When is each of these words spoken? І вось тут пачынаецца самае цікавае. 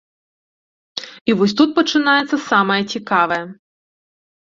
І 1.31 1.35
вось 1.43 1.55
тут 1.61 1.69
пачынаецца 1.81 2.43
самае 2.49 2.83
цікавае. 2.93 3.43